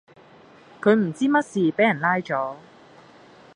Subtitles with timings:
[0.81, 2.57] 佢唔知乜事,卑人拉左